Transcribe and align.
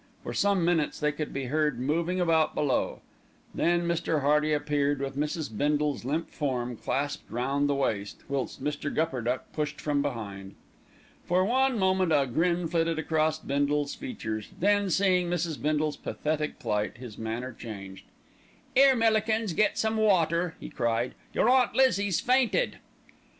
For 0.23 0.33
some 0.33 0.65
minutes 0.65 0.99
they 0.99 1.11
could 1.11 1.31
be 1.31 1.43
heard 1.43 1.79
moving 1.79 2.19
about 2.19 2.55
below, 2.55 3.01
then 3.53 3.87
Mr. 3.87 4.21
Hearty 4.21 4.51
appeared 4.51 4.99
with 4.99 5.15
Mrs. 5.15 5.55
Bindle's 5.55 6.03
limp 6.03 6.31
form 6.31 6.75
clasped 6.75 7.29
round 7.29 7.69
the 7.69 7.75
waist, 7.75 8.21
whilst 8.27 8.63
Mr. 8.63 8.91
Gupperduck 8.91 9.53
pushed 9.53 9.79
from 9.79 10.01
behind. 10.01 10.55
For 11.25 11.45
one 11.45 11.77
moment 11.77 12.11
a 12.11 12.25
grin 12.25 12.67
flitted 12.67 12.97
across 12.97 13.37
Bindle's 13.37 13.93
features, 13.93 14.49
then, 14.59 14.89
seeing 14.89 15.29
Mrs. 15.29 15.61
Bindle's 15.61 15.97
pathetic 15.97 16.57
plight, 16.57 16.97
his 16.97 17.19
manner 17.19 17.53
changed. 17.53 18.05
"'Ere, 18.75 18.95
Millikins, 18.95 19.53
get 19.53 19.77
some 19.77 19.97
water," 19.97 20.55
he 20.59 20.71
cried. 20.71 21.13
"Your 21.31 21.47
Aunt 21.47 21.75
Lizzie's 21.75 22.19
fainted." 22.19 22.79